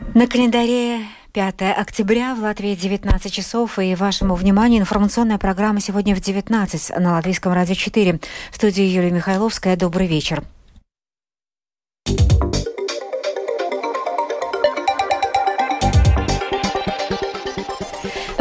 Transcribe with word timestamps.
На 0.00 0.26
календаре 0.26 1.00
5 1.32 1.62
октября 1.76 2.34
в 2.34 2.40
Латвии 2.40 2.74
19 2.74 3.32
часов. 3.32 3.78
И 3.78 3.94
вашему 3.94 4.34
вниманию 4.34 4.80
информационная 4.80 5.38
программа 5.38 5.80
сегодня 5.80 6.16
в 6.16 6.20
19 6.20 6.98
на 6.98 7.12
Латвийском 7.12 7.52
радио 7.52 7.74
4. 7.74 8.20
В 8.50 8.56
студии 8.56 8.84
Юлия 8.84 9.10
Михайловская. 9.10 9.76
Добрый 9.76 10.06
вечер. 10.06 10.42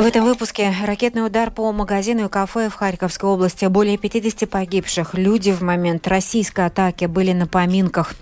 В 0.04 0.06
этом 0.06 0.26
выпуске 0.26 0.74
ракетный 0.84 1.26
удар 1.26 1.50
по 1.50 1.72
магазину 1.72 2.26
и 2.26 2.30
кафе 2.30 2.68
в 2.70 2.74
Харьковской 2.74 3.30
области. 3.30 3.64
Более 3.68 3.98
50 3.98 4.50
погибших. 4.50 5.14
Люди 5.14 5.52
в 5.54 5.62
момент 5.62 6.06
российской 6.10 6.66
атаки 6.66 7.06
были 7.06 7.32
на 7.32 7.48
поминках. 7.48 8.14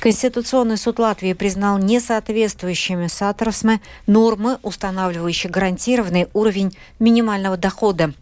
Конституционный 0.00 0.76
суд 0.76 0.98
Латвии 0.98 1.32
признал 1.32 1.78
несоответствующими 1.78 3.06
саторсме 3.06 3.80
нормы, 4.08 4.58
устанавливающие 4.62 5.48
гарантированный 5.48 6.26
уровень 6.32 6.76
минимального 6.98 7.56
дохода. 7.56 8.12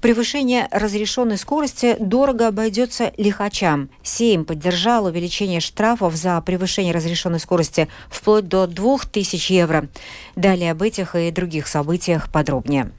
Превышение 0.00 0.68
разрешенной 0.70 1.36
скорости 1.36 1.96
дорого 2.00 2.48
обойдется 2.48 3.12
лихачам. 3.18 3.90
Сейм 4.02 4.46
поддержал 4.46 5.04
увеличение 5.04 5.60
штрафов 5.60 6.14
за 6.14 6.40
превышение 6.40 6.94
разрешенной 6.94 7.40
скорости 7.40 7.88
вплоть 8.08 8.48
до 8.48 8.66
2000 8.66 9.52
евро. 9.52 9.88
Далее 10.34 10.70
об 10.70 10.80
этих 10.80 11.14
и 11.14 11.30
других 11.30 11.68
событиях 11.68 12.30
подробнее. 12.38 12.92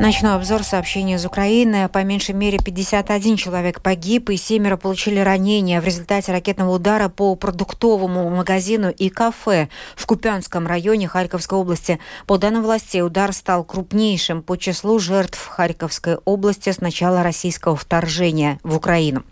Начну 0.00 0.32
обзор 0.32 0.62
сообщения 0.62 1.16
из 1.16 1.26
Украины. 1.26 1.86
По 1.90 2.02
меньшей 2.02 2.34
мере 2.34 2.56
51 2.56 3.36
человек 3.36 3.82
погиб 3.82 4.30
и 4.30 4.38
семеро 4.38 4.78
получили 4.78 5.18
ранения 5.18 5.78
в 5.78 5.84
результате 5.84 6.32
ракетного 6.32 6.70
удара 6.70 7.10
по 7.10 7.34
продуктовому 7.34 8.30
магазину 8.30 8.88
и 8.88 9.10
кафе 9.10 9.68
в 9.96 10.06
Купянском 10.06 10.66
районе 10.66 11.06
Харьковской 11.06 11.58
области. 11.58 12.00
По 12.26 12.38
данным 12.38 12.62
властей, 12.62 13.02
удар 13.02 13.34
стал 13.34 13.62
крупнейшим 13.62 14.42
по 14.42 14.56
числу 14.56 14.98
жертв 14.98 15.46
Харьковской 15.46 16.16
области 16.24 16.70
с 16.70 16.80
начала 16.80 17.22
российского 17.22 17.76
вторжения 17.76 18.58
в 18.62 18.76
Украину. 18.76 19.22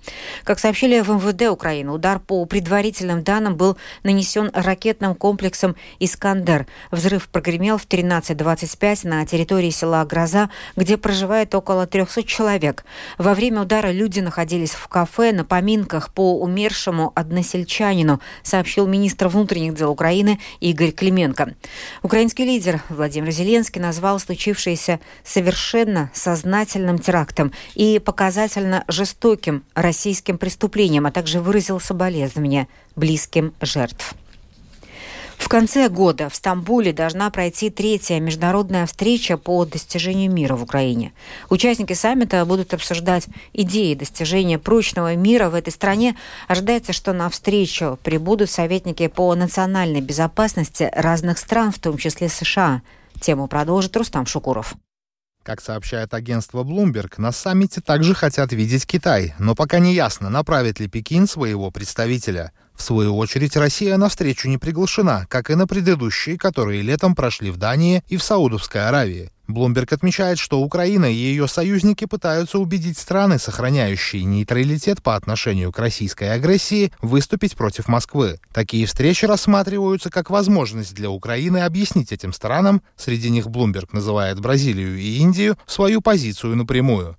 Как 0.44 0.58
сообщили 0.58 1.00
в 1.00 1.08
МВД 1.08 1.48
Украины, 1.50 1.92
удар 1.92 2.18
по 2.18 2.44
предварительным 2.44 3.22
данным 3.22 3.56
был 3.56 3.78
нанесен 4.02 4.50
ракетным 4.52 5.14
комплексом 5.14 5.76
«Искандер». 5.98 6.66
Взрыв 6.90 7.30
прогремел 7.30 7.78
в 7.78 7.86
13.25 7.86 9.08
на 9.08 9.24
территории 9.24 9.70
села 9.70 10.04
Гроза 10.04 10.50
где 10.76 10.96
проживает 10.96 11.54
около 11.54 11.86
300 11.86 12.24
человек. 12.24 12.84
Во 13.18 13.34
время 13.34 13.62
удара 13.62 13.90
люди 13.90 14.20
находились 14.20 14.70
в 14.70 14.88
кафе 14.88 15.32
на 15.32 15.44
поминках 15.44 16.12
по 16.12 16.40
умершему 16.40 17.12
односельчанину, 17.14 18.20
сообщил 18.42 18.86
министр 18.86 19.28
внутренних 19.28 19.74
дел 19.74 19.90
Украины 19.90 20.38
Игорь 20.60 20.90
Клименко. 20.90 21.54
Украинский 22.02 22.44
лидер 22.44 22.82
Владимир 22.88 23.30
Зеленский 23.30 23.80
назвал 23.80 24.18
случившееся 24.18 25.00
совершенно 25.24 26.10
сознательным 26.14 26.98
терактом 26.98 27.52
и 27.74 27.98
показательно 27.98 28.84
жестоким 28.88 29.64
российским 29.74 30.38
преступлением, 30.38 31.06
а 31.06 31.10
также 31.10 31.40
выразил 31.40 31.80
соболезнования 31.80 32.68
близким 32.96 33.54
жертв. 33.60 34.14
В 35.38 35.48
конце 35.48 35.88
года 35.88 36.28
в 36.28 36.34
Стамбуле 36.34 36.92
должна 36.92 37.30
пройти 37.30 37.70
третья 37.70 38.20
международная 38.20 38.84
встреча 38.86 39.38
по 39.38 39.64
достижению 39.64 40.30
мира 40.30 40.56
в 40.56 40.62
Украине. 40.64 41.12
Участники 41.48 41.94
саммита 41.94 42.44
будут 42.44 42.74
обсуждать 42.74 43.28
идеи 43.54 43.94
достижения 43.94 44.58
прочного 44.58 45.14
мира 45.14 45.48
в 45.48 45.54
этой 45.54 45.72
стране. 45.72 46.16
Ожидается, 46.48 46.92
что 46.92 47.12
на 47.12 47.30
встречу 47.30 47.98
прибудут 48.02 48.50
советники 48.50 49.06
по 49.06 49.34
национальной 49.34 50.02
безопасности 50.02 50.90
разных 50.92 51.38
стран, 51.38 51.70
в 51.72 51.78
том 51.78 51.96
числе 51.96 52.28
США. 52.28 52.82
Тему 53.20 53.46
продолжит 53.46 53.96
Рустам 53.96 54.26
Шукуров. 54.26 54.74
Как 55.44 55.62
сообщает 55.62 56.12
агентство 56.12 56.62
Bloomberg, 56.62 57.14
на 57.16 57.32
саммите 57.32 57.80
также 57.80 58.12
хотят 58.12 58.52
видеть 58.52 58.86
Китай, 58.86 59.34
но 59.38 59.54
пока 59.54 59.78
не 59.78 59.94
ясно, 59.94 60.28
направит 60.28 60.78
ли 60.78 60.88
Пекин 60.88 61.26
своего 61.26 61.70
представителя. 61.70 62.52
В 62.78 62.82
свою 62.82 63.18
очередь, 63.18 63.56
Россия 63.56 63.96
на 63.96 64.08
встречу 64.08 64.48
не 64.48 64.56
приглашена, 64.56 65.26
как 65.28 65.50
и 65.50 65.56
на 65.56 65.66
предыдущие, 65.66 66.38
которые 66.38 66.80
летом 66.80 67.16
прошли 67.16 67.50
в 67.50 67.56
Дании 67.56 68.04
и 68.06 68.16
в 68.16 68.22
Саудовской 68.22 68.86
Аравии. 68.86 69.32
Блумберг 69.48 69.92
отмечает, 69.92 70.38
что 70.38 70.60
Украина 70.60 71.06
и 71.06 71.16
ее 71.16 71.48
союзники 71.48 72.04
пытаются 72.04 72.58
убедить 72.60 72.96
страны, 72.96 73.40
сохраняющие 73.40 74.22
нейтралитет 74.22 75.02
по 75.02 75.16
отношению 75.16 75.72
к 75.72 75.78
российской 75.80 76.30
агрессии, 76.30 76.92
выступить 77.02 77.56
против 77.56 77.88
Москвы. 77.88 78.38
Такие 78.52 78.86
встречи 78.86 79.24
рассматриваются 79.24 80.08
как 80.08 80.30
возможность 80.30 80.94
для 80.94 81.10
Украины 81.10 81.58
объяснить 81.58 82.12
этим 82.12 82.32
странам, 82.32 82.82
среди 82.96 83.28
них 83.28 83.48
Блумберг 83.48 83.92
называет 83.92 84.38
Бразилию 84.38 84.96
и 84.96 85.16
Индию, 85.16 85.58
свою 85.66 86.00
позицию 86.00 86.54
напрямую. 86.54 87.16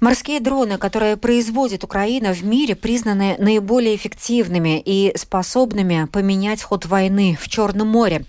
Морские 0.00 0.38
дроны, 0.38 0.78
которые 0.78 1.16
производит 1.16 1.82
Украина 1.82 2.32
в 2.32 2.44
мире, 2.44 2.76
признаны 2.76 3.34
наиболее 3.38 3.96
эффективными 3.96 4.80
и 4.80 5.12
способными 5.16 6.06
поменять 6.12 6.62
ход 6.62 6.86
войны 6.86 7.36
в 7.40 7.48
Черном 7.48 7.88
море. 7.88 8.24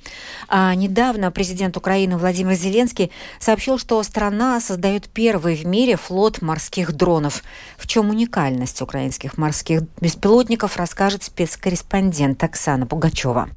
А 0.47 0.73
недавно 0.73 1.29
президент 1.29 1.77
Украины 1.77 2.17
Владимир 2.17 2.55
Зеленский 2.55 3.11
сообщил, 3.39 3.77
что 3.77 4.01
страна 4.01 4.59
создает 4.59 5.09
первый 5.09 5.55
в 5.55 5.67
мире 5.67 5.95
флот 5.95 6.41
морских 6.41 6.91
дронов. 6.93 7.43
В 7.77 7.85
чем 7.85 8.09
уникальность 8.09 8.81
украинских 8.81 9.37
морских 9.37 9.83
беспилотников, 10.01 10.75
расскажет 10.75 11.21
спецкорреспондент 11.21 12.43
Оксана 12.43 12.87
Пугачева. 12.87 13.49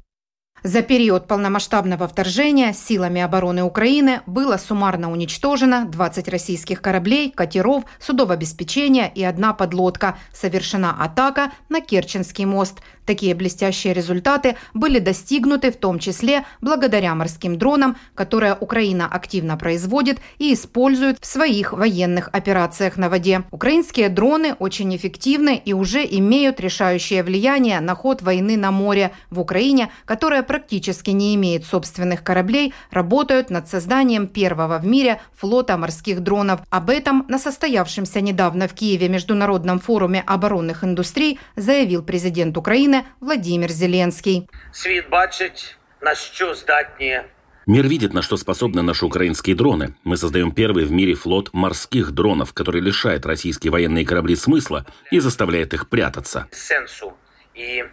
За 0.65 0.81
период 0.81 1.27
полномасштабного 1.27 2.07
вторжения 2.07 2.71
силами 2.71 3.19
обороны 3.19 3.63
Украины 3.63 4.21
было 4.25 4.55
суммарно 4.55 5.11
уничтожено 5.11 5.83
20 5.83 6.29
российских 6.29 6.81
кораблей, 6.81 7.31
катеров, 7.31 7.83
судов 7.99 8.29
обеспечения 8.29 9.11
и 9.13 9.25
одна 9.25 9.51
подлодка. 9.51 10.17
Совершена 10.31 10.95
атака 11.03 11.51
на 11.67 11.81
Керченский 11.81 12.45
мост. 12.45 12.79
Такие 13.05 13.35
блестящие 13.35 13.93
результаты 13.93 14.55
были 14.73 14.99
достигнуты 14.99 15.69
в 15.69 15.75
том 15.75 15.99
числе 15.99 16.45
благодаря 16.61 17.13
морским 17.15 17.57
дронам, 17.57 17.97
которые 18.15 18.55
Украина 18.57 19.07
активно 19.07 19.57
производит 19.57 20.19
и 20.37 20.53
использует 20.53 21.17
в 21.19 21.25
своих 21.25 21.73
военных 21.73 22.29
операциях 22.31 22.95
на 22.95 23.09
воде. 23.09 23.43
Украинские 23.51 24.07
дроны 24.07 24.53
очень 24.53 24.95
эффективны 24.95 25.61
и 25.65 25.73
уже 25.73 26.05
имеют 26.05 26.61
решающее 26.61 27.23
влияние 27.23 27.81
на 27.81 27.95
ход 27.95 28.21
войны 28.21 28.55
на 28.55 28.71
море. 28.71 29.11
В 29.29 29.41
Украине, 29.41 29.91
которая 30.05 30.43
практически 30.53 31.09
не 31.09 31.33
имеет 31.33 31.65
собственных 31.65 32.23
кораблей, 32.23 32.75
работают 32.91 33.49
над 33.49 33.67
созданием 33.67 34.27
первого 34.27 34.77
в 34.77 34.85
мире 34.85 35.19
флота 35.35 35.77
морских 35.77 36.19
дронов. 36.19 36.59
Об 36.69 36.91
этом 36.91 37.25
на 37.27 37.39
состоявшемся 37.39 38.21
недавно 38.21 38.67
в 38.67 38.73
Киеве 38.75 39.09
Международном 39.09 39.79
форуме 39.79 40.23
оборонных 40.27 40.83
индустрий 40.83 41.39
заявил 41.55 42.03
президент 42.03 42.55
Украины 42.55 43.03
Владимир 43.19 43.71
Зеленский. 43.71 44.47
Свет 44.71 45.09
бачить, 45.09 45.75
на 46.01 46.13
что 46.13 46.53
здатні 46.53 47.21
Мир 47.65 47.87
видит, 47.87 48.13
на 48.13 48.21
что 48.21 48.37
способны 48.37 48.83
наши 48.83 49.05
украинские 49.07 49.55
дроны. 49.55 49.95
Мы 50.03 50.17
создаем 50.17 50.51
первый 50.51 50.85
в 50.85 50.91
мире 50.91 51.15
флот 51.15 51.51
морских 51.53 52.11
дронов, 52.11 52.53
который 52.53 52.81
лишает 52.81 53.25
российские 53.25 53.71
военные 53.71 54.05
корабли 54.05 54.35
смысла 54.35 54.85
и 55.09 55.19
заставляет 55.19 55.73
их 55.73 55.89
прятаться. 55.89 56.45
Сенсу 56.51 57.13
и 57.55 57.85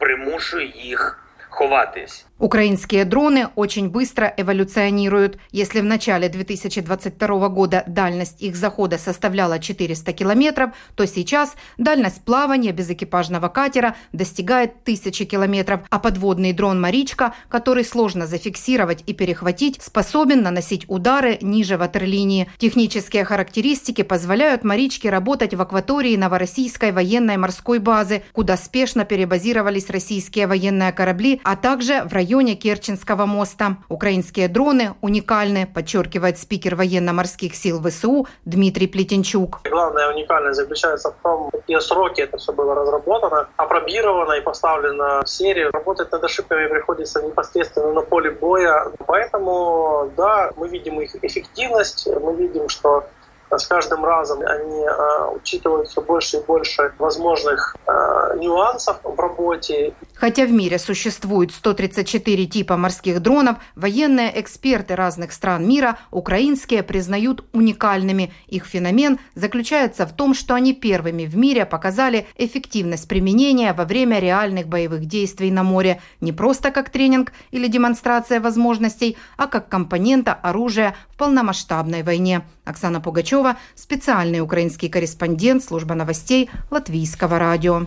примушує 0.00 0.66
их 0.66 1.27
ховатись. 1.49 2.25
Украинские 2.38 3.04
дроны 3.04 3.48
очень 3.56 3.88
быстро 3.88 4.32
эволюционируют. 4.36 5.38
Если 5.50 5.80
в 5.80 5.84
начале 5.84 6.28
2022 6.28 7.48
года 7.48 7.82
дальность 7.88 8.40
их 8.40 8.54
захода 8.54 8.96
составляла 8.96 9.58
400 9.58 10.12
километров, 10.12 10.70
то 10.94 11.04
сейчас 11.04 11.54
дальность 11.78 12.22
плавания 12.22 12.70
без 12.70 12.90
экипажного 12.90 13.48
катера 13.48 13.96
достигает 14.12 14.70
1000 14.82 15.24
километров, 15.24 15.80
а 15.90 15.98
подводный 15.98 16.52
дрон 16.52 16.80
«Маричка», 16.80 17.34
который 17.48 17.84
сложно 17.84 18.28
зафиксировать 18.28 19.02
и 19.08 19.14
перехватить, 19.14 19.82
способен 19.82 20.42
наносить 20.42 20.84
удары 20.86 21.38
ниже 21.40 21.76
ватерлинии. 21.76 22.48
Технические 22.58 23.24
характеристики 23.24 24.02
позволяют 24.02 24.62
«Маричке» 24.62 25.10
работать 25.10 25.54
в 25.54 25.60
акватории 25.60 26.14
Новороссийской 26.14 26.92
военной 26.92 27.36
морской 27.36 27.80
базы, 27.80 28.22
куда 28.32 28.56
спешно 28.56 29.04
перебазировались 29.04 29.90
российские 29.90 30.46
военные 30.46 30.92
корабли, 30.92 31.40
а 31.42 31.56
также 31.56 32.04
в 32.04 32.12
районе 32.12 32.27
районе 32.28 32.56
Керченского 32.56 33.24
моста. 33.24 33.78
Украинские 33.88 34.48
дроны 34.48 34.94
уникальны, 35.00 35.66
подчеркивает 35.66 36.38
спикер 36.38 36.74
военно-морских 36.74 37.54
сил 37.54 37.80
ВСУ 37.82 38.26
Дмитрий 38.44 38.86
Плетенчук. 38.86 39.60
Главная 39.64 40.12
уникальность 40.12 40.60
заключается 40.60 41.10
в 41.10 41.22
том, 41.22 41.48
какие 41.50 41.78
сроки 41.78 42.20
это 42.20 42.36
все 42.36 42.52
было 42.52 42.74
разработано, 42.74 43.48
опробировано 43.56 44.34
и 44.34 44.42
поставлено 44.42 45.22
в 45.24 45.28
серию. 45.28 45.70
Работать 45.72 46.12
над 46.12 46.22
ошибками 46.22 46.68
приходится 46.68 47.22
непосредственно 47.22 47.92
на 47.94 48.02
поле 48.02 48.30
боя. 48.30 48.92
Поэтому, 49.06 50.10
да, 50.14 50.50
мы 50.58 50.68
видим 50.68 51.00
их 51.00 51.16
эффективность, 51.24 52.06
мы 52.20 52.34
видим, 52.34 52.68
что 52.68 53.04
с 53.50 53.66
каждым 53.66 54.04
разом 54.04 54.40
они 54.44 54.84
э, 54.84 55.30
учитывают 55.34 55.88
все 55.88 56.02
больше 56.02 56.36
и 56.36 56.44
больше 56.44 56.92
возможных 56.98 57.76
э, 57.86 58.36
нюансов 58.36 58.98
в 59.02 59.18
работе. 59.18 59.94
Хотя 60.18 60.46
в 60.46 60.52
мире 60.52 60.80
существует 60.80 61.52
134 61.52 62.46
типа 62.46 62.76
морских 62.76 63.22
дронов, 63.22 63.58
военные 63.76 64.40
эксперты 64.40 64.96
разных 64.96 65.32
стран 65.32 65.66
мира 65.68 65.98
украинские 66.10 66.82
признают 66.82 67.44
уникальными. 67.52 68.32
Их 68.48 68.66
феномен 68.66 69.20
заключается 69.36 70.06
в 70.06 70.12
том, 70.12 70.34
что 70.34 70.54
они 70.54 70.74
первыми 70.74 71.24
в 71.24 71.36
мире 71.36 71.64
показали 71.66 72.26
эффективность 72.36 73.06
применения 73.06 73.72
во 73.72 73.84
время 73.84 74.18
реальных 74.18 74.66
боевых 74.66 75.06
действий 75.06 75.52
на 75.52 75.62
море 75.62 76.00
не 76.20 76.32
просто 76.32 76.72
как 76.72 76.90
тренинг 76.90 77.32
или 77.52 77.68
демонстрация 77.68 78.40
возможностей, 78.40 79.16
а 79.36 79.46
как 79.46 79.68
компонента 79.68 80.34
оружия 80.34 80.96
в 81.10 81.16
полномасштабной 81.16 82.02
войне. 82.02 82.42
Оксана 82.64 83.00
Пугачева, 83.00 83.56
специальный 83.76 84.40
украинский 84.40 84.88
корреспондент 84.88 85.62
служба 85.62 85.94
новостей 85.94 86.50
Латвийского 86.70 87.38
радио. 87.38 87.86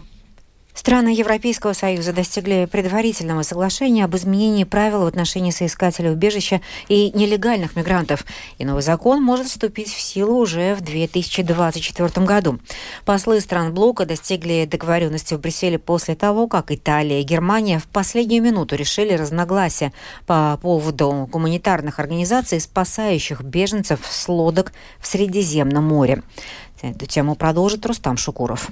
Страны 0.74 1.10
Европейского 1.10 1.74
Союза 1.74 2.14
достигли 2.14 2.68
предварительного 2.72 3.44
соглашения 3.44 4.06
об 4.06 4.16
изменении 4.16 4.64
правил 4.64 5.02
в 5.02 5.06
отношении 5.06 5.52
соискателей 5.52 6.12
убежища 6.12 6.62
и 6.88 7.12
нелегальных 7.12 7.76
мигрантов. 7.76 8.26
И 8.58 8.66
новый 8.66 8.82
закон 8.82 9.22
может 9.22 9.48
вступить 9.48 9.94
в 9.94 10.00
силу 10.00 10.38
уже 10.38 10.76
в 10.76 10.82
2024 10.82 12.26
году. 12.26 12.60
Послы 13.06 13.42
стран 13.42 13.74
блока 13.74 14.06
достигли 14.06 14.68
договоренности 14.70 15.34
в 15.34 15.40
Брюсселе 15.40 15.78
после 15.78 16.16
того, 16.16 16.48
как 16.48 16.72
Италия 16.72 17.22
и 17.22 17.24
Германия 17.24 17.80
в 17.80 17.88
последнюю 17.88 18.42
минуту 18.42 18.76
решили 18.76 19.14
разногласия 19.14 19.92
по 20.26 20.58
поводу 20.62 21.28
гуманитарных 21.32 22.00
организаций, 22.00 22.62
спасающих 22.62 23.42
беженцев 23.42 24.00
с 24.10 24.28
лодок 24.30 24.72
в 25.00 25.08
Средиземном 25.08 25.84
море. 25.84 26.24
Эту 26.82 27.06
тему 27.06 27.36
продолжит 27.36 27.86
Рустам 27.86 28.18
Шукуров. 28.18 28.72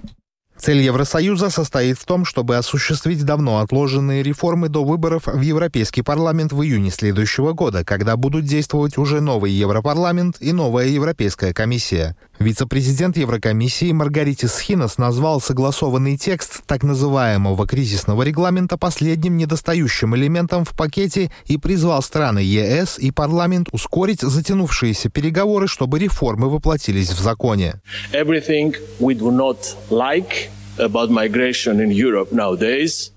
Цель 0.62 0.82
Евросоюза 0.82 1.50
состоит 1.50 1.98
в 1.98 2.06
том, 2.06 2.26
чтобы 2.26 2.58
осуществить 2.58 3.24
давно 3.24 3.60
отложенные 3.60 4.24
реформы 4.24 4.68
до 4.68 4.84
выборов 4.84 5.24
в 5.26 5.40
Европейский 5.40 6.02
парламент 6.02 6.52
в 6.52 6.62
июне 6.62 6.92
следующего 6.92 7.54
года, 7.54 7.86
когда 7.86 8.18
будут 8.18 8.44
действовать 8.44 8.98
уже 8.98 9.22
новый 9.22 9.54
Европарламент 9.54 10.36
и 10.42 10.52
новая 10.52 10.88
Европейская 10.88 11.54
комиссия. 11.54 12.18
Вице-президент 12.40 13.18
Еврокомиссии 13.18 13.92
Маргаритис 13.92 14.60
Хинос 14.60 14.98
назвал 14.98 15.42
согласованный 15.42 16.16
текст 16.16 16.62
так 16.66 16.84
называемого 16.84 17.68
кризисного 17.68 18.24
регламента 18.24 18.78
последним 18.78 19.36
недостающим 19.36 20.16
элементом 20.16 20.64
в 20.64 20.70
пакете 20.70 21.32
и 21.48 21.58
призвал 21.58 22.02
страны 22.02 22.40
ЕС 22.40 22.98
и 22.98 23.12
парламент 23.12 23.68
ускорить 23.74 24.22
затянувшиеся 24.22 25.10
переговоры, 25.10 25.68
чтобы 25.68 26.00
реформы 26.00 26.50
воплотились 26.50 27.10
в 27.10 27.20
законе. 27.20 27.82
Everything 28.14 28.74
we 29.02 29.14
do 29.14 29.32
not 29.32 29.58
like 29.90 30.50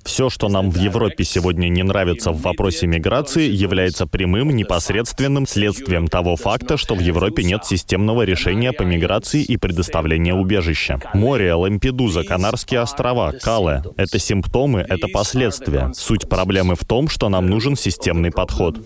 все, 0.05 0.29
что 0.29 0.49
нам 0.49 0.71
в 0.71 0.77
Европе 0.77 1.25
сегодня 1.25 1.69
не 1.69 1.83
нравится 1.83 2.33
в 2.33 2.43
вопросе 2.43 2.87
миграции, 2.87 3.49
является 3.51 4.07
прямым, 4.07 4.51
непосредственным 4.51 5.47
следствием 5.47 6.07
того 6.09 6.37
факта, 6.37 6.77
что 6.77 6.95
в 6.95 7.01
Европе 7.01 7.45
нет 7.45 7.65
системного 7.65 8.23
решения 8.23 8.73
по 8.73 8.83
миграции 8.83 9.43
и 9.43 9.57
предоставления 9.57 10.35
убежища. 10.35 11.01
Море, 11.15 11.55
Лампедуза, 11.55 12.25
Канарские 12.25 12.81
острова, 12.81 13.33
Кале— 13.33 13.83
это 13.97 14.19
симптомы, 14.19 14.85
это 14.89 15.09
последствия. 15.09 15.93
Суть 15.95 16.29
проблемы 16.29 16.75
в 16.75 16.85
том, 16.85 17.09
что 17.09 17.29
нам 17.29 17.47
нужен 17.47 17.77
системный 17.77 18.31
подход. 18.31 18.77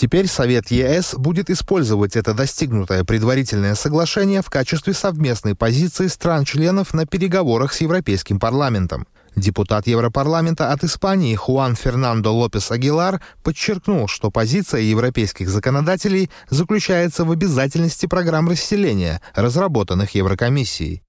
Теперь 0.00 0.28
Совет 0.28 0.70
ЕС 0.70 1.14
будет 1.16 1.50
использовать 1.50 2.14
это 2.14 2.32
достигнутое 2.32 3.02
предварительное 3.02 3.74
соглашение 3.74 4.42
в 4.42 4.48
качестве 4.48 4.94
совместной 4.94 5.56
позиции 5.56 6.06
стран-членов 6.06 6.94
на 6.94 7.04
переговорах 7.04 7.72
с 7.72 7.80
Европейским 7.80 8.38
парламентом. 8.38 9.08
Депутат 9.34 9.88
Европарламента 9.88 10.72
от 10.72 10.84
Испании 10.84 11.34
Хуан 11.34 11.74
Фернандо 11.74 12.32
Лопес 12.32 12.70
Агилар 12.70 13.20
подчеркнул, 13.42 14.06
что 14.06 14.30
позиция 14.30 14.82
европейских 14.82 15.48
законодателей 15.48 16.30
заключается 16.48 17.24
в 17.24 17.32
обязательности 17.32 18.06
программ 18.06 18.48
расселения, 18.48 19.20
разработанных 19.34 20.14
Еврокомиссией. 20.14 21.02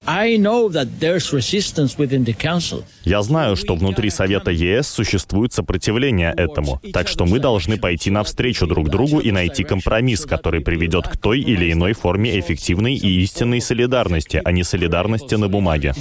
Я 3.03 3.21
знаю, 3.21 3.55
что 3.55 3.75
внутри 3.75 4.09
Совета 4.09 4.49
ЕС 4.49 4.87
существует 4.87 5.53
сопротивление 5.53 6.33
этому, 6.35 6.81
так 6.91 7.07
что 7.07 7.27
мы 7.27 7.37
должны 7.37 7.77
пойти 7.77 8.09
навстречу 8.09 8.65
друг 8.65 8.89
другу 8.89 9.19
и 9.19 9.31
найти 9.31 9.63
компромисс, 9.63 10.25
который 10.25 10.61
приведет 10.61 11.07
к 11.07 11.15
той 11.15 11.39
или 11.41 11.71
иной 11.71 11.93
форме 11.93 12.39
эффективной 12.39 12.95
и 12.95 13.21
истинной 13.21 13.61
солидарности, 13.61 14.41
а 14.43 14.51
не 14.51 14.63
солидарности 14.63 15.35
на 15.35 15.47
бумаге. 15.47 15.93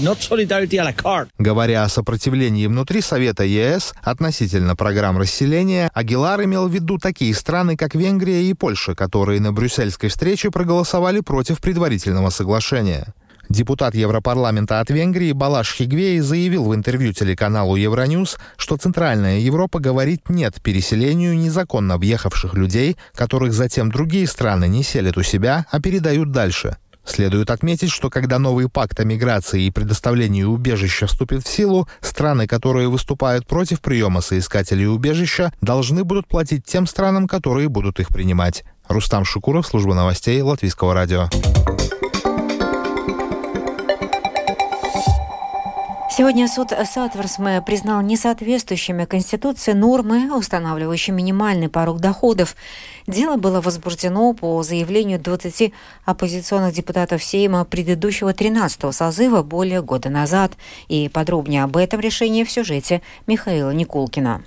Говоря 1.37 1.85
о 1.85 1.91
сопротивлении, 1.91 2.67
внутри 2.67 3.03
Совета 3.03 3.45
ЕС 3.45 3.93
относительно 4.03 4.75
программ 4.75 5.19
расселения, 5.19 5.91
Агилар 5.93 6.43
имел 6.45 6.67
в 6.67 6.73
виду 6.73 6.97
такие 6.97 7.35
страны, 7.35 7.77
как 7.77 7.95
Венгрия 7.95 8.43
и 8.43 8.55
Польша, 8.55 8.95
которые 8.95 9.41
на 9.41 9.53
брюссельской 9.53 10.09
встрече 10.09 10.51
проголосовали 10.51 11.21
против 11.21 11.61
предварительного 11.61 12.31
соглашения. 12.31 13.13
Депутат 13.49 13.95
Европарламента 13.95 14.81
от 14.81 14.91
Венгрии 14.91 15.33
Балаш 15.33 15.75
Хигвей 15.75 16.21
заявил 16.21 16.65
в 16.65 16.75
интервью 16.75 17.13
телеканалу 17.13 17.77
Евроньюз, 17.77 18.37
что 18.57 18.77
Центральная 18.77 19.39
Европа 19.39 19.81
говорит 19.81 20.29
«нет» 20.29 20.61
переселению 20.63 21.37
незаконно 21.37 21.97
въехавших 21.97 22.55
людей, 22.55 22.97
которых 23.15 23.53
затем 23.53 23.91
другие 23.91 24.27
страны 24.27 24.69
не 24.69 24.83
селят 24.83 25.17
у 25.17 25.23
себя, 25.23 25.67
а 25.71 25.81
передают 25.81 26.31
дальше– 26.31 26.77
Следует 27.09 27.51
отметить, 27.51 27.91
что 27.91 28.11
когда 28.11 28.39
новый 28.39 28.69
пакт 28.69 29.01
о 29.01 29.05
миграции 29.05 29.65
и 29.65 29.71
предоставлении 29.71 30.43
убежища 30.43 31.07
вступит 31.07 31.43
в 31.43 31.49
силу, 31.49 31.89
страны, 32.03 32.47
которые 32.47 32.89
выступают 32.89 33.47
против 33.47 33.81
приема 33.81 34.21
соискателей 34.21 34.87
убежища, 34.87 35.53
должны 35.63 36.05
будут 36.05 36.29
платить 36.29 36.67
тем 36.67 36.87
странам, 36.87 37.27
которые 37.27 37.71
будут 37.71 37.99
их 37.99 38.09
принимать. 38.09 38.63
Рустам 38.89 39.25
Шукуров, 39.25 39.67
служба 39.67 39.95
новостей 39.95 40.41
Латвийского 40.43 40.93
радио. 40.93 41.31
Сегодня 46.19 46.49
суд 46.49 46.71
Сатверсме 46.71 47.63
признал 47.63 48.03
несоответствующими 48.03 49.05
Конституции 49.05 49.71
нормы, 49.73 50.37
устанавливающие 50.37 51.15
минимальный 51.15 51.69
порог 51.69 52.01
доходов. 52.01 52.57
Дело 53.07 53.37
было 53.37 53.61
возбуждено 53.61 54.33
по 54.33 54.61
заявлению 54.65 55.21
20 55.21 55.73
оппозиционных 56.05 56.75
депутатов 56.75 57.23
Сейма 57.23 57.65
предыдущего 57.65 58.33
13-го 58.33 58.91
созыва 58.91 59.45
более 59.45 59.81
года 59.81 60.11
назад. 60.11 60.55
И 60.89 61.09
подробнее 61.09 61.63
об 61.63 61.77
этом 61.77 62.01
решении 62.01 62.43
в 62.43 62.51
сюжете 62.51 63.01
Михаила 63.29 63.71
Никулкина. 63.71 64.43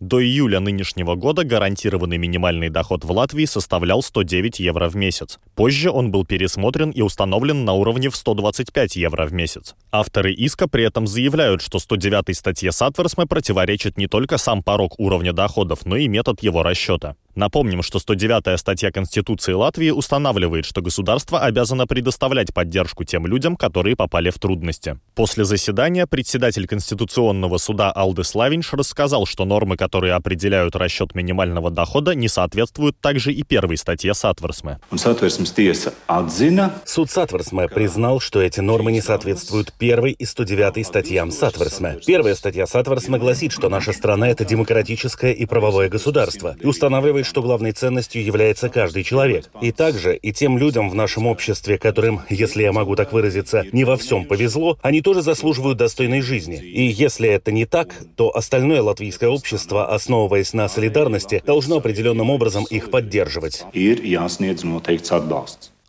До 0.00 0.22
июля 0.22 0.60
нынешнего 0.60 1.16
года 1.16 1.42
гарантированный 1.42 2.18
минимальный 2.18 2.68
доход 2.68 3.04
в 3.04 3.10
Латвии 3.10 3.46
составлял 3.46 4.00
109 4.00 4.60
евро 4.60 4.88
в 4.88 4.94
месяц. 4.94 5.40
Позже 5.56 5.90
он 5.90 6.12
был 6.12 6.24
пересмотрен 6.24 6.90
и 6.90 7.02
установлен 7.02 7.64
на 7.64 7.72
уровне 7.72 8.08
в 8.08 8.14
125 8.14 8.94
евро 8.94 9.26
в 9.26 9.32
месяц. 9.32 9.74
Авторы 9.90 10.32
иска 10.32 10.68
при 10.68 10.84
этом 10.84 11.08
заявляют, 11.08 11.62
что 11.62 11.80
109 11.80 12.36
статье 12.36 12.70
Сатверсме 12.70 13.26
противоречит 13.26 13.98
не 13.98 14.06
только 14.06 14.38
сам 14.38 14.62
порог 14.62 14.94
уровня 15.00 15.32
доходов, 15.32 15.84
но 15.84 15.96
и 15.96 16.06
метод 16.06 16.44
его 16.44 16.62
расчета. 16.62 17.16
Напомним, 17.38 17.84
что 17.84 18.00
109-я 18.00 18.58
статья 18.58 18.90
Конституции 18.90 19.52
Латвии 19.52 19.90
устанавливает, 19.90 20.64
что 20.64 20.82
государство 20.82 21.38
обязано 21.38 21.86
предоставлять 21.86 22.52
поддержку 22.52 23.04
тем 23.04 23.28
людям, 23.28 23.54
которые 23.54 23.94
попали 23.94 24.30
в 24.30 24.40
трудности. 24.40 24.98
После 25.14 25.44
заседания 25.44 26.08
председатель 26.08 26.66
Конституционного 26.66 27.58
суда 27.58 27.92
Алдис 27.92 28.34
Лавиньш 28.34 28.72
рассказал, 28.72 29.24
что 29.24 29.44
нормы, 29.44 29.76
которые 29.76 30.14
определяют 30.14 30.74
расчет 30.74 31.14
минимального 31.14 31.70
дохода, 31.70 32.16
не 32.16 32.26
соответствуют 32.26 33.00
также 33.00 33.32
и 33.32 33.44
первой 33.44 33.76
статье 33.76 34.14
Сатверсме. 34.14 34.80
Суд 34.90 37.10
Сатверсме 37.12 37.68
признал, 37.68 38.18
что 38.18 38.42
эти 38.42 38.58
нормы 38.58 38.90
не 38.90 39.00
соответствуют 39.00 39.72
первой 39.74 40.10
и 40.10 40.24
109 40.24 40.84
статьям 40.84 41.30
Сатверсме. 41.30 42.00
Первая 42.04 42.34
статья 42.34 42.66
Сатверсме 42.66 43.16
гласит, 43.16 43.52
что 43.52 43.68
наша 43.68 43.92
страна— 43.92 44.28
это 44.28 44.44
демократическое 44.44 45.30
и 45.30 45.46
правовое 45.46 45.88
государство 45.88 46.56
и 46.60 46.66
устанавливает, 46.66 47.27
что 47.28 47.42
главной 47.42 47.72
ценностью 47.72 48.24
является 48.24 48.68
каждый 48.68 49.04
человек. 49.04 49.50
И 49.60 49.70
также 49.70 50.16
и 50.16 50.32
тем 50.32 50.58
людям 50.58 50.90
в 50.90 50.94
нашем 50.94 51.26
обществе, 51.26 51.78
которым, 51.78 52.22
если 52.28 52.62
я 52.62 52.72
могу 52.72 52.96
так 52.96 53.12
выразиться, 53.12 53.64
не 53.72 53.84
во 53.84 53.96
всем 53.96 54.24
повезло, 54.24 54.78
они 54.82 55.02
тоже 55.02 55.22
заслуживают 55.22 55.78
достойной 55.78 56.22
жизни. 56.22 56.56
И 56.56 56.82
если 56.84 57.28
это 57.28 57.52
не 57.52 57.66
так, 57.66 57.94
то 58.16 58.34
остальное 58.34 58.82
латвийское 58.82 59.28
общество, 59.28 59.94
основываясь 59.94 60.54
на 60.54 60.68
солидарности, 60.68 61.42
должно 61.46 61.76
определенным 61.76 62.30
образом 62.30 62.64
их 62.70 62.90
поддерживать. 62.90 63.64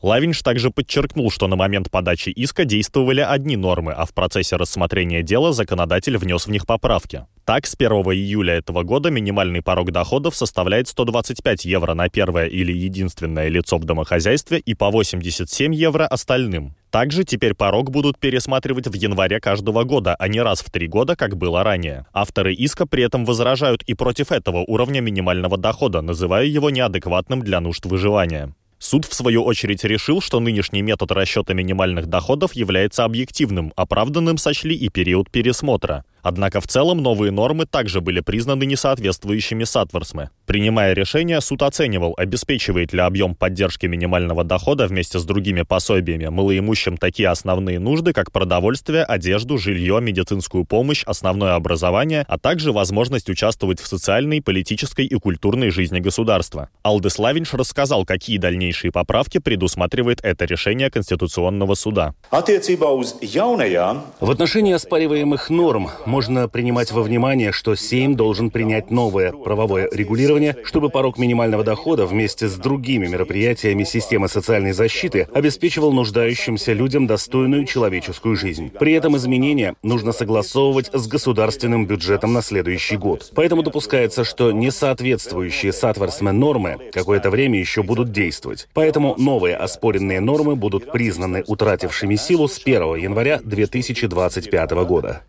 Лавинш 0.01 0.41
также 0.41 0.72
подчеркнул, 0.72 1.29
что 1.29 1.48
на 1.48 1.58
момент 1.58 1.91
подачи 1.91 2.29
иска 2.29 2.63
действовали 2.63 3.20
одни 3.20 3.58
нормы, 3.58 3.91
а 3.91 4.06
в 4.06 4.13
процессе 4.13 4.56
рассмотрения 4.56 5.24
дела 5.24 5.51
законодатель 5.51 6.18
внес 6.18 6.48
в 6.48 6.51
них 6.51 6.65
поправки. 6.65 7.25
Так, 7.44 7.65
с 7.65 7.74
1 7.74 7.91
июля 7.91 8.53
этого 8.53 8.84
года 8.84 9.10
минимальный 9.10 9.62
порог 9.62 9.91
доходов 9.91 10.36
составляет 10.36 10.88
125 10.88 11.65
евро 11.65 11.96
на 11.96 12.08
первое 12.08 12.46
или 12.46 12.72
единственное 12.72 13.48
лицо 13.48 13.77
в 13.77 13.86
домохозяйстве 13.86 14.60
и 14.60 14.75
по 14.75 14.89
87 14.91 15.74
евро 15.74 16.06
остальным. 16.06 16.75
Также 16.91 17.24
теперь 17.24 17.56
порог 17.56 17.89
будут 17.91 18.20
пересматривать 18.20 18.88
в 18.88 18.94
январе 18.94 19.39
каждого 19.41 19.84
года, 19.84 20.15
а 20.18 20.27
не 20.27 20.41
раз 20.41 20.62
в 20.62 20.70
три 20.70 20.88
года, 20.88 21.15
как 21.15 21.38
было 21.38 21.63
ранее. 21.63 22.06
Авторы 22.13 22.53
иска 22.53 22.86
при 22.86 23.03
этом 23.03 23.25
возражают 23.25 23.84
и 23.84 23.96
против 23.96 24.32
этого 24.32 24.60
уровня 24.60 25.01
минимального 25.01 25.58
дохода, 25.58 26.01
называя 26.01 26.46
его 26.46 26.70
неадекватным 26.70 27.41
для 27.41 27.60
нужд 27.60 27.86
выживания. 27.86 28.53
Суд, 28.80 29.06
в 29.06 29.14
свою 29.14 29.44
очередь, 29.44 29.84
решил, 29.84 30.22
что 30.22 30.40
нынешний 30.40 30.82
метод 30.82 31.12
расчета 31.12 31.54
минимальных 31.54 32.08
доходов 32.08 32.54
является 32.54 33.04
объективным, 33.04 33.74
оправданным 33.76 34.38
сочли 34.38 34.74
и 34.74 34.88
период 34.88 35.30
пересмотра. 35.30 36.06
Однако 36.22 36.62
в 36.62 36.68
целом 36.68 37.00
новые 37.00 37.32
нормы 37.32 37.66
также 37.66 38.02
были 38.02 38.20
признаны 38.20 38.66
несоответствующими 38.66 39.64
Сатворсме. 39.64 40.30
Принимая 40.46 40.94
решение, 40.94 41.42
суд 41.42 41.62
оценивал, 41.62 42.14
обеспечивает 42.18 42.94
ли 42.94 43.00
объем 43.00 43.36
поддержки 43.36 43.86
минимального 43.86 44.44
дохода 44.44 44.88
вместе 44.88 45.20
с 45.20 45.24
другими 45.24 45.62
пособиями 45.62 46.28
малоимущим 46.28 46.98
такие 46.98 47.30
основные 47.30 47.80
нужды, 47.80 48.14
как 48.14 48.32
продовольствие, 48.32 49.04
одежду, 49.04 49.58
жилье, 49.58 50.00
медицинскую 50.02 50.66
помощь, 50.66 51.04
основное 51.06 51.56
образование, 51.56 52.26
а 52.28 52.38
также 52.38 52.72
возможность 52.72 53.30
участвовать 53.30 53.80
в 53.80 53.88
социальной, 53.88 54.42
политической 54.42 55.06
и 55.06 55.16
культурной 55.16 55.70
жизни 55.70 56.00
государства. 56.00 56.70
Алдес 56.82 57.20
Лавинш 57.20 57.54
рассказал, 57.54 58.06
какие 58.06 58.38
дальнейшие 58.38 58.92
поправки 58.92 59.38
предусматривает 59.38 60.20
это 60.24 60.46
решение 60.46 60.90
Конституционного 60.90 61.76
суда. 61.76 62.14
В 62.32 64.32
отношении 64.32 64.74
оспариваемых 64.74 65.50
норм 65.50 65.90
можно 66.10 66.50
принимать 66.50 66.92
во 66.92 67.04
внимание, 67.04 67.51
что 67.51 67.75
Сейм 67.75 68.16
должен 68.16 68.50
принять 68.50 68.89
новое 68.89 69.32
правовое 69.32 69.88
регулирование, 69.92 70.58
чтобы 70.63 70.89
порог 70.89 71.20
минимального 71.20 71.63
дохода 71.63 72.08
вместе 72.08 72.48
с 72.48 72.56
другими 72.56 73.08
мероприятиями 73.08 73.84
системы 73.84 74.28
социальной 74.28 74.72
защиты 74.72 75.28
обеспечивал 75.34 75.94
нуждающимся 75.94 76.74
людям 76.74 77.06
достойную 77.06 77.66
человеческую 77.66 78.36
жизнь. 78.36 78.72
При 78.72 78.94
этом 78.94 79.16
изменения 79.18 79.75
нужно 79.84 80.12
согласовывать 80.12 80.89
с 80.92 81.08
государственным 81.08 81.86
бюджетом 81.86 82.34
на 82.34 82.42
следующий 82.42 82.98
год. 82.98 83.32
Поэтому 83.36 83.62
допускается, 83.62 84.24
что 84.24 84.51
несоответствующие 84.51 85.72
сатворсме 85.72 86.32
нормы 86.32 86.89
какое-то 86.92 87.30
время 87.30 87.60
еще 87.60 87.84
будут 87.84 88.12
действовать. 88.12 88.68
Поэтому 88.74 89.13
новые 89.20 89.56
оспоренные 89.56 90.22
нормы 90.22 90.56
будут 90.56 90.92
признаны 90.92 91.44
утратившими 91.46 92.16
силу 92.16 92.48
с 92.48 92.60
1 92.60 92.96
января 92.96 93.39
2025 93.44 94.72
года 94.72 95.22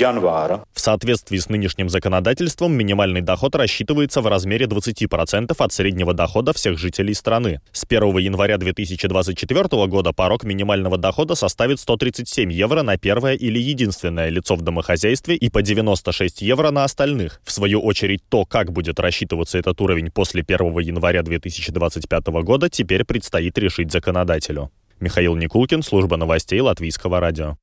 января. 0.00 0.64
В 0.72 0.80
соответствии 0.80 1.38
с 1.38 1.48
нынешним 1.48 1.88
законодательством 1.88 2.72
минимальный 2.72 3.20
доход 3.20 3.54
рассчитывается 3.54 4.20
в 4.20 4.26
размере 4.26 4.66
20% 4.66 5.54
от 5.56 5.72
среднего 5.72 6.14
дохода 6.14 6.52
всех 6.52 6.78
жителей 6.78 7.14
страны. 7.14 7.60
С 7.72 7.84
1 7.84 8.18
января 8.18 8.58
2024 8.58 9.86
года 9.86 10.12
порог 10.12 10.44
минимального 10.44 10.98
дохода 10.98 11.34
составит 11.34 11.80
137 11.80 12.52
евро 12.52 12.82
на 12.82 12.96
первое 12.96 13.34
или 13.34 13.58
единственное 13.58 14.28
лицо 14.28 14.56
в 14.56 14.62
домохозяйстве 14.62 15.36
и 15.36 15.50
по 15.50 15.62
96 15.62 16.42
евро 16.42 16.70
на 16.70 16.84
остальных. 16.84 17.40
В 17.44 17.52
свою 17.52 17.80
очередь, 17.80 18.20
то, 18.28 18.44
как 18.44 18.72
будет 18.72 19.00
рассчитываться 19.00 19.58
этот 19.58 19.80
уровень 19.80 20.10
после 20.10 20.42
1 20.46 20.78
января 20.80 21.22
2025 21.22 22.26
года, 22.42 22.68
теперь 22.68 23.04
предстоит 23.04 23.56
решить 23.58 23.92
законодателю. 23.92 24.70
Михаил 25.00 25.36
Никулкин, 25.36 25.82
служба 25.82 26.16
новостей 26.16 26.60
Латвийского 26.60 27.20
радио. 27.20 27.56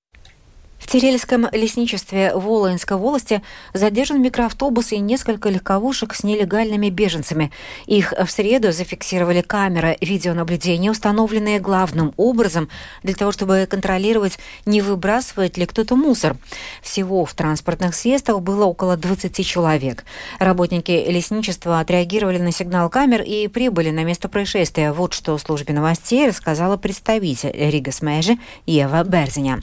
В 0.91 0.93
Терельском 0.93 1.47
лесничестве 1.53 2.33
Волынской 2.35 2.97
волости 2.97 3.41
задержан 3.73 4.21
микроавтобус 4.21 4.91
и 4.91 4.99
несколько 4.99 5.47
легковушек 5.47 6.13
с 6.13 6.25
нелегальными 6.25 6.89
беженцами. 6.89 7.49
Их 7.85 8.11
в 8.11 8.29
среду 8.29 8.73
зафиксировали 8.73 9.39
камеры 9.39 9.97
видеонаблюдения, 10.01 10.91
установленные 10.91 11.61
главным 11.61 12.13
образом 12.17 12.67
для 13.03 13.15
того, 13.15 13.31
чтобы 13.31 13.69
контролировать, 13.71 14.37
не 14.65 14.81
выбрасывает 14.81 15.55
ли 15.55 15.65
кто-то 15.65 15.95
мусор. 15.95 16.35
Всего 16.81 17.23
в 17.23 17.33
транспортных 17.35 17.95
средствах 17.95 18.41
было 18.41 18.65
около 18.65 18.97
20 18.97 19.47
человек. 19.47 20.03
Работники 20.39 20.91
лесничества 20.91 21.79
отреагировали 21.79 22.39
на 22.39 22.51
сигнал 22.51 22.89
камер 22.89 23.21
и 23.21 23.47
прибыли 23.47 23.91
на 23.91 24.03
место 24.03 24.27
происшествия. 24.27 24.91
Вот 24.91 25.13
что 25.13 25.37
службе 25.37 25.73
новостей 25.73 26.27
рассказала 26.27 26.75
представитель 26.75 27.53
Рига 27.53 27.93
Смежи 27.93 28.37
Ева 28.65 29.05
Берзиня. 29.05 29.61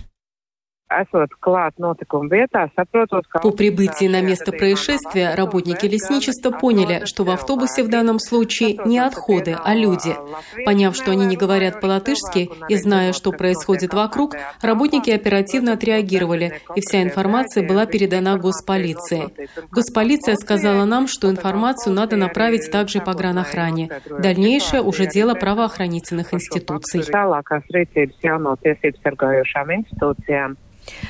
По 3.42 3.50
прибытии 3.50 4.08
на 4.08 4.22
место 4.22 4.52
происшествия 4.52 5.34
работники 5.34 5.84
лесничества 5.86 6.50
поняли, 6.50 7.04
что 7.04 7.24
в 7.24 7.30
автобусе 7.30 7.82
в 7.82 7.88
данном 7.88 8.18
случае 8.18 8.78
не 8.86 8.98
отходы, 8.98 9.56
а 9.62 9.74
люди. 9.74 10.16
Поняв, 10.64 10.96
что 10.96 11.10
они 11.10 11.26
не 11.26 11.36
говорят 11.36 11.80
по-латышски 11.80 12.50
и 12.68 12.76
зная, 12.76 13.12
что 13.12 13.32
происходит 13.32 13.92
вокруг, 13.92 14.34
работники 14.62 15.10
оперативно 15.10 15.74
отреагировали, 15.74 16.60
и 16.74 16.80
вся 16.80 17.02
информация 17.02 17.66
была 17.66 17.84
передана 17.86 18.36
госполиции. 18.38 19.28
Госполиция 19.70 20.36
сказала 20.36 20.84
нам, 20.84 21.06
что 21.06 21.30
информацию 21.30 21.94
надо 21.94 22.16
направить 22.16 22.70
также 22.70 23.00
по 23.00 23.12
гранохране. 23.12 23.90
Дальнейшее 24.18 24.82
уже 24.82 25.06
дело 25.06 25.34
правоохранительных 25.34 26.32
институций. 26.32 27.02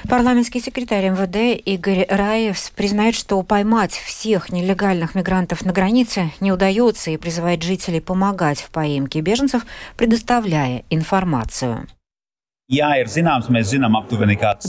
Парламентский 0.09 0.61
секретарь 0.61 1.11
МВД 1.11 1.61
Игорь 1.65 2.07
Раев 2.09 2.59
признает, 2.73 3.15
что 3.15 3.43
поймать 3.43 3.93
всех 3.93 4.51
нелегальных 4.51 5.15
мигрантов 5.15 5.65
на 5.65 5.73
границе 5.73 6.33
не 6.41 6.53
удается 6.53 7.11
и 7.11 7.17
призывает 7.17 7.63
жителей 7.63 8.01
помогать 8.01 8.61
в 8.61 8.71
поимке 8.71 9.21
беженцев, 9.21 9.67
предоставляя 9.97 10.85
информацию. 10.91 11.87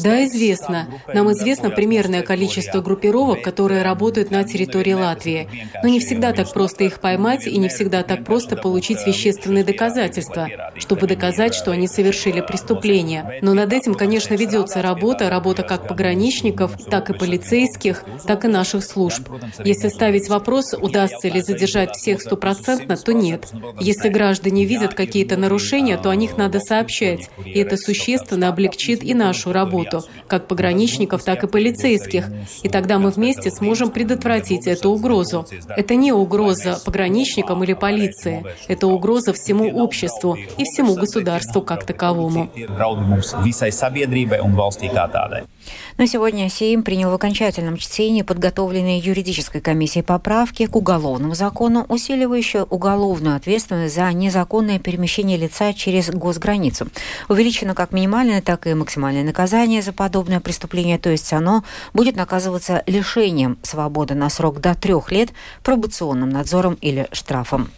Да, 0.02 0.24
известно. 0.26 0.88
Нам 1.14 1.34
известно 1.34 1.70
примерное 1.70 2.22
количество 2.22 2.80
группировок, 2.80 3.42
которые 3.42 3.82
работают 3.82 4.32
на 4.32 4.46
территории 4.46 4.94
Латвии. 4.94 5.50
Но 5.84 5.90
не 5.90 6.00
всегда 6.00 6.32
так 6.32 6.54
просто 6.54 6.86
их 6.86 7.02
поймать 7.02 7.46
и 7.46 7.58
не 7.58 7.68
всегда 7.68 8.04
так 8.04 8.24
просто 8.24 8.56
получить 8.56 9.06
вещественные 9.06 9.66
доказательства, 9.66 10.48
чтобы 10.78 11.08
доказать, 11.08 11.54
что 11.54 11.72
они 11.72 11.90
совершили 11.90 12.40
преступление. 12.40 13.40
Но 13.42 13.54
над 13.54 13.74
этим, 13.74 13.94
конечно, 13.96 14.34
ведется 14.34 14.82
работа, 14.82 15.30
работа 15.30 15.64
как 15.64 15.86
пограничников, 15.86 16.82
так 16.86 17.10
и 17.10 17.14
полицейских, 17.14 18.06
так 18.26 18.46
и 18.46 18.48
наших 18.48 18.86
служб. 18.86 19.28
Если 19.66 19.90
ставить 19.90 20.30
вопрос, 20.30 20.74
удастся 20.74 21.28
ли 21.28 21.42
задержать 21.42 21.98
всех 21.98 22.22
стопроцентно, 22.22 22.96
то 22.96 23.12
нет. 23.12 23.52
Если 23.78 24.08
граждане 24.08 24.64
видят 24.64 24.94
какие-то 24.94 25.36
нарушения, 25.36 25.98
то 25.98 26.10
о 26.10 26.16
них 26.16 26.38
надо 26.38 26.62
сообщать. 26.62 27.30
И 27.44 27.60
это 27.60 27.76
существенно 27.90 28.50
облегчит 28.50 29.04
и 29.04 29.16
нашу 29.16 29.52
работу, 29.52 30.04
как 30.28 30.48
пограничников, 30.48 31.24
так 31.24 31.44
и 31.44 31.48
полицейских. 31.48 32.30
И 32.62 32.70
тогда 32.70 33.00
мы 33.00 33.10
вместе 33.10 33.50
сможем 33.50 33.90
предотвратить 33.90 34.68
эту 34.68 34.92
угрозу. 34.92 35.48
Это 35.76 35.96
не 35.96 36.12
угроза 36.12 36.80
пограничникам 36.86 37.64
или 37.64 37.74
полиции. 37.74 38.46
Это 38.68 38.86
угроза 38.86 39.34
всему 39.34 39.66
обществу 39.84 40.38
и 40.58 40.64
всему 40.66 40.96
государству 40.96 41.62
как 41.62 41.84
таковому. 41.84 42.50
Но 45.98 46.06
сегодня 46.06 46.50
Сейм 46.50 46.84
принял 46.84 47.10
в 47.12 47.14
окончательном 47.14 47.78
чтении 47.78 48.22
подготовленные 48.22 49.00
юридической 49.00 49.62
комиссией 49.62 50.04
поправки 50.04 50.66
к 50.66 50.76
уголовному 50.76 51.36
закону, 51.36 51.86
усиливающие 51.90 52.64
уголовную 52.64 53.36
ответственность 53.36 53.96
за 53.96 54.12
незаконное 54.14 54.80
перемещение 54.80 55.38
лица 55.38 55.74
через 55.74 56.10
госграницу. 56.10 56.88
Увеличено 57.28 57.76
как 57.80 57.94
минимальное, 57.94 58.42
так 58.42 58.68
и 58.68 58.74
максимальное 58.74 59.24
наказание 59.24 59.82
за 59.82 59.94
подобное 59.94 60.42
преступление, 60.42 61.00
то 61.00 61.10
есть 61.10 61.32
оно 61.32 61.64
будет 61.94 62.18
наказываться 62.18 62.84
лишением 62.88 63.58
свободы 63.64 64.16
на 64.16 64.30
срок 64.30 64.60
до 64.60 64.76
трех 64.76 65.14
лет, 65.14 65.30
пробационным 65.64 66.30
надзором 66.30 66.74
или 66.82 67.08
штрафом. 67.14 67.70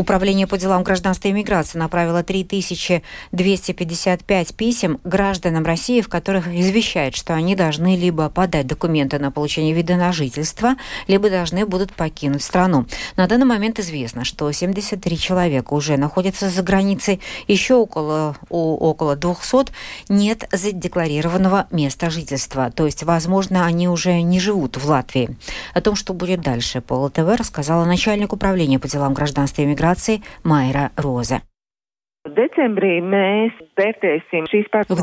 Управление 0.00 0.46
по 0.46 0.56
делам 0.56 0.82
гражданства 0.82 1.28
и 1.28 1.32
миграции 1.32 1.76
направило 1.76 2.22
3255 2.22 4.54
писем 4.54 4.98
гражданам 5.04 5.66
России, 5.66 6.00
в 6.00 6.08
которых 6.08 6.48
извещает, 6.48 7.14
что 7.14 7.34
они 7.34 7.54
должны 7.54 7.98
либо 7.98 8.30
подать 8.30 8.66
документы 8.66 9.18
на 9.18 9.30
получение 9.30 9.74
вида 9.74 9.96
на 9.96 10.10
жительство, 10.10 10.76
либо 11.06 11.28
должны 11.28 11.66
будут 11.66 11.92
покинуть 11.92 12.42
страну. 12.42 12.86
На 13.16 13.26
данный 13.26 13.44
момент 13.44 13.78
известно, 13.78 14.24
что 14.24 14.50
73 14.50 15.18
человека 15.18 15.74
уже 15.74 15.98
находятся 15.98 16.48
за 16.48 16.62
границей, 16.62 17.20
еще 17.46 17.74
около, 17.74 18.38
около 18.48 19.16
200 19.16 19.66
нет 20.08 20.48
задекларированного 20.50 21.66
места 21.70 22.08
жительства. 22.08 22.70
То 22.70 22.86
есть, 22.86 23.02
возможно, 23.02 23.66
они 23.66 23.86
уже 23.86 24.22
не 24.22 24.40
живут 24.40 24.78
в 24.78 24.88
Латвии. 24.88 25.36
О 25.74 25.82
том, 25.82 25.94
что 25.94 26.14
будет 26.14 26.40
дальше, 26.40 26.80
по 26.80 26.94
ЛТВ 26.94 27.38
рассказала 27.38 27.84
начальник 27.84 28.32
управления 28.32 28.78
по 28.78 28.88
делам 28.88 29.12
гражданства 29.12 29.60
и 29.60 29.66
миграции 29.66 29.89
Майра 30.44 30.92
Роза. 30.96 31.42
В 32.22 32.34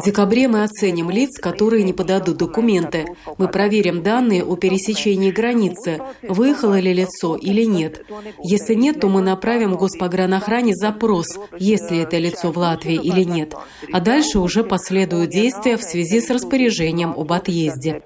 декабре 0.06 0.48
мы 0.48 0.64
оценим 0.64 1.10
лиц, 1.10 1.40
которые 1.42 1.84
не 1.84 1.92
подадут 1.92 2.38
документы. 2.38 3.06
Мы 3.40 3.48
проверим 3.48 4.04
данные 4.04 4.44
о 4.44 4.56
пересечении 4.56 5.32
границы, 5.32 6.00
выехало 6.22 6.80
ли 6.80 6.94
лицо 6.94 7.36
или 7.36 7.64
нет. 7.64 8.06
Если 8.44 8.76
нет, 8.76 9.00
то 9.00 9.10
мы 9.10 9.22
направим 9.22 9.76
Госпогранохране 9.76 10.76
запрос, 10.76 11.40
есть 11.58 11.90
ли 11.90 11.98
это 11.98 12.20
лицо 12.20 12.52
в 12.52 12.58
Латвии 12.58 12.96
или 12.96 13.24
нет. 13.24 13.56
А 13.92 14.00
дальше 14.00 14.38
уже 14.38 14.64
последуют 14.64 15.32
действия 15.32 15.76
в 15.78 15.82
связи 15.82 16.22
с 16.22 16.30
распоряжением 16.30 17.14
об 17.18 17.34
отъезде. 17.34 18.02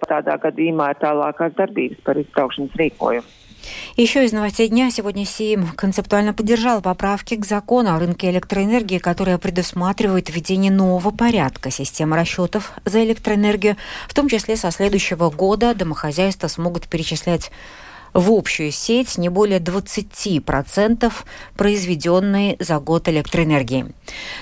Еще 3.96 4.26
из 4.26 4.32
новостей 4.32 4.68
дня 4.68 4.90
сегодня 4.92 5.26
Сейм 5.26 5.68
концептуально 5.76 6.34
поддержал 6.34 6.82
поправки 6.82 7.36
к 7.36 7.46
закону 7.46 7.94
о 7.94 8.00
рынке 8.00 8.30
электроэнергии, 8.30 8.98
которые 8.98 9.38
предусматривают 9.38 10.30
введение 10.30 10.72
нового 10.72 11.12
порядка 11.12 11.72
системы 11.72 12.16
расчетов 12.16 12.72
за 12.86 13.04
электроэнергию. 13.04 13.78
В 14.08 14.14
том 14.14 14.30
числе 14.30 14.56
со 14.56 14.72
следующего 14.72 15.30
года 15.30 15.74
домохозяйства 15.76 16.48
смогут 16.48 16.88
перечислять 16.88 17.52
в 18.14 18.32
общую 18.32 18.72
сеть 18.72 19.18
не 19.18 19.30
более 19.30 19.60
20% 19.60 21.12
произведенной 21.56 22.58
за 22.60 22.80
год 22.80 23.08
электроэнергии. 23.08 23.94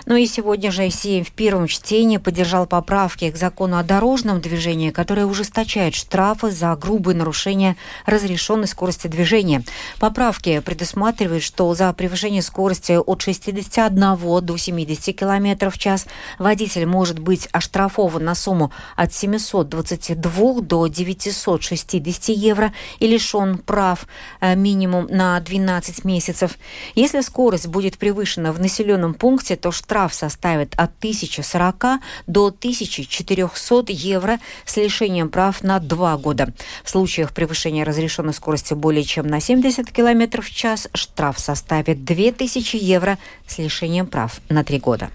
Ну 0.06 0.16
и 0.16 0.26
сегодня 0.26 0.72
же 0.72 0.90
Сейм 0.90 1.24
в 1.24 1.32
первом 1.32 1.68
чтении 1.68 2.18
поддержал 2.18 2.66
поправки 2.66 3.30
к 3.30 3.38
закону 3.38 3.78
о 3.78 3.84
дорожном 3.84 4.42
движении, 4.42 4.90
которые 4.90 5.26
ужесточают 5.26 5.96
штрафы 5.96 6.52
за 6.52 6.76
грубые 6.76 7.16
нарушения 7.16 7.76
разрешенной 8.06 8.68
скорости 8.68 9.08
движения. 9.08 9.64
Поправки 10.00 10.60
предусматривают, 10.60 11.44
что 11.44 11.74
за 11.76 11.94
превышение 11.94 12.42
скорости 12.42 12.94
от 12.94 13.22
61 13.22 14.46
до 14.46 14.58
70 14.58 15.16
км 15.16 15.70
в 15.70 15.78
час 15.78 16.08
водитель 16.40 16.86
может 16.86 17.20
быть 17.20 17.48
оштрафован 17.52 18.24
на 18.24 18.36
сумму 18.36 18.72
от 18.96 19.14
722 19.14 20.62
до 20.62 20.88
960 20.88 22.30
евро 22.30 22.74
и 23.00 23.08
лишен 23.08 23.59
прав 23.60 24.08
э, 24.42 24.56
минимум 24.56 25.08
на 25.10 25.40
12 25.40 26.06
месяцев. 26.06 26.58
Если 26.96 27.22
скорость 27.22 27.68
будет 27.68 27.98
превышена 27.98 28.52
в 28.52 28.60
населенном 28.60 29.14
пункте, 29.14 29.56
то 29.56 29.72
штраф 29.72 30.14
составит 30.14 30.74
от 30.76 30.92
1040 31.00 32.02
до 32.28 32.48
1400 32.48 33.92
евро 33.92 34.40
с 34.66 34.78
лишением 34.78 35.30
прав 35.30 35.64
на 35.64 35.80
2 35.80 36.18
года. 36.18 36.54
В 36.84 36.90
случаях 36.90 37.34
превышения 37.34 37.84
разрешенной 37.84 38.34
скорости 38.34 38.74
более 38.74 39.04
чем 39.04 39.28
на 39.28 39.40
70 39.40 39.92
км 39.92 40.42
в 40.42 40.50
час 40.50 40.88
штраф 40.94 41.40
составит 41.40 42.04
2000 42.04 42.76
евро 42.76 43.18
с 43.48 43.58
лишением 43.58 44.08
прав 44.08 44.40
на 44.50 44.64
3 44.64 44.80
года. 44.80 45.10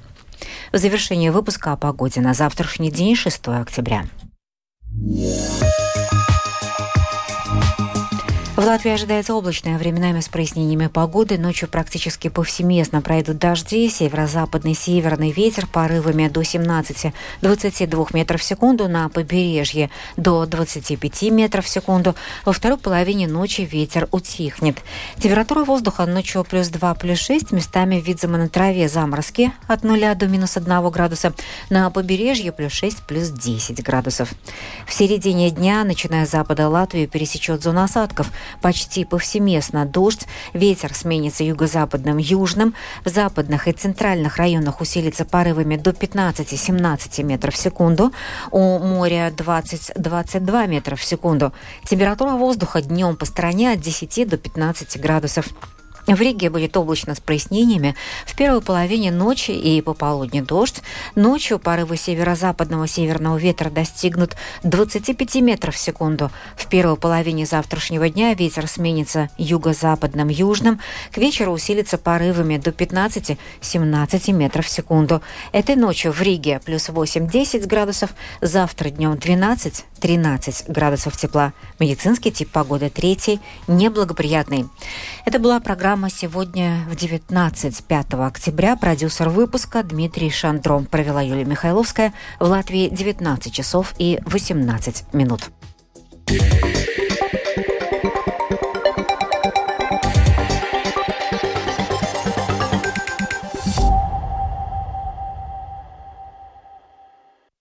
В 0.72 0.78
завершение 0.78 1.30
выпуска 1.30 1.72
о 1.72 1.76
погоде 1.76 2.20
на 2.20 2.34
завтрашний 2.34 2.90
день, 2.90 3.14
6 3.14 3.48
октября. 3.48 4.04
В 8.56 8.58
Латвии 8.58 8.92
ожидается 8.92 9.34
облачное, 9.34 9.78
временами 9.78 10.20
с 10.20 10.28
прояснениями 10.28 10.86
погоды. 10.86 11.38
Ночью 11.38 11.68
практически 11.68 12.28
повсеместно 12.28 13.02
пройдут 13.02 13.38
дожди. 13.38 13.90
Северо-западный 13.90 14.74
северный 14.74 15.32
ветер 15.32 15.66
порывами 15.66 16.28
до 16.28 16.42
17-22 16.42 18.08
метров 18.12 18.40
в 18.40 18.44
секунду. 18.44 18.86
На 18.86 19.08
побережье 19.08 19.90
до 20.16 20.46
25 20.46 21.32
метров 21.32 21.64
в 21.64 21.68
секунду. 21.68 22.14
Во 22.44 22.52
второй 22.52 22.78
половине 22.78 23.26
ночи 23.26 23.62
ветер 23.62 24.06
утихнет. 24.12 24.78
Температура 25.18 25.64
воздуха 25.64 26.06
ночью 26.06 26.44
плюс 26.44 26.68
2, 26.68 26.94
плюс 26.94 27.18
6. 27.18 27.50
Местами 27.50 27.96
видимо 27.96 28.38
на 28.38 28.48
траве 28.48 28.88
заморозки 28.88 29.50
от 29.66 29.82
0 29.82 30.14
до 30.14 30.28
минус 30.28 30.56
1 30.56 30.90
градуса. 30.90 31.34
На 31.70 31.90
побережье 31.90 32.52
плюс 32.52 32.70
6, 32.70 33.02
плюс 33.02 33.30
10 33.30 33.82
градусов. 33.82 34.32
В 34.86 34.94
середине 34.94 35.50
дня, 35.50 35.82
начиная 35.82 36.24
с 36.24 36.30
запада 36.30 36.68
Латвии, 36.68 37.06
пересечет 37.06 37.60
зона 37.60 37.82
осадков– 37.82 38.30
почти 38.60 39.04
повсеместно 39.04 39.84
дождь. 39.86 40.26
Ветер 40.52 40.94
сменится 40.94 41.44
юго-западным, 41.44 42.18
южным. 42.18 42.74
В 43.04 43.08
западных 43.08 43.68
и 43.68 43.72
центральных 43.72 44.36
районах 44.36 44.80
усилится 44.80 45.24
порывами 45.24 45.76
до 45.76 45.90
15-17 45.90 47.22
метров 47.22 47.54
в 47.54 47.58
секунду. 47.58 48.12
У 48.50 48.78
моря 48.78 49.32
20-22 49.36 50.68
метра 50.68 50.96
в 50.96 51.04
секунду. 51.04 51.52
Температура 51.84 52.32
воздуха 52.32 52.82
днем 52.82 53.16
по 53.16 53.24
стране 53.24 53.72
от 53.72 53.80
10 53.80 54.28
до 54.28 54.36
15 54.36 55.00
градусов. 55.00 55.46
В 56.06 56.20
Риге 56.20 56.50
будет 56.50 56.76
облачно 56.76 57.14
с 57.14 57.20
прояснениями. 57.20 57.94
В 58.26 58.36
первой 58.36 58.60
половине 58.60 59.10
ночи 59.10 59.52
и 59.52 59.80
пополудни 59.80 60.42
дождь. 60.42 60.82
Ночью 61.14 61.58
порывы 61.58 61.96
северо-западного 61.96 62.86
северного 62.86 63.38
ветра 63.38 63.70
достигнут 63.70 64.36
25 64.64 65.36
метров 65.36 65.74
в 65.74 65.78
секунду. 65.78 66.30
В 66.56 66.66
первой 66.66 66.96
половине 66.96 67.46
завтрашнего 67.46 68.10
дня 68.10 68.34
ветер 68.34 68.68
сменится 68.68 69.30
юго-западным 69.38 70.28
южным. 70.28 70.78
К 71.10 71.16
вечеру 71.16 71.52
усилится 71.52 71.96
порывами 71.96 72.58
до 72.58 72.70
15-17 72.70 74.32
метров 74.32 74.66
в 74.66 74.68
секунду. 74.68 75.22
Этой 75.52 75.74
ночью 75.74 76.12
в 76.12 76.20
Риге 76.20 76.60
плюс 76.62 76.90
8-10 76.90 77.66
градусов. 77.66 78.10
Завтра 78.42 78.90
днем 78.90 79.14
12-13 79.14 80.70
градусов 80.70 81.16
тепла. 81.16 81.54
Медицинский 81.78 82.30
тип 82.30 82.50
погоды 82.50 82.90
третий, 82.90 83.40
неблагоприятный. 83.68 84.66
Это 85.24 85.38
была 85.38 85.60
программа 85.60 85.93
Программа 85.94 86.10
сегодня 86.10 86.84
в 86.90 86.96
19, 86.96 87.84
5 87.84 88.14
октября. 88.14 88.74
Продюсер 88.74 89.28
выпуска 89.28 89.84
Дмитрий 89.84 90.28
Шандром. 90.28 90.86
Провела 90.86 91.22
Юлия 91.22 91.44
Михайловская. 91.44 92.12
В 92.40 92.48
Латвии 92.48 92.88
19 92.88 93.54
часов 93.54 93.94
и 94.00 94.18
18 94.26 95.14
минут. 95.14 95.42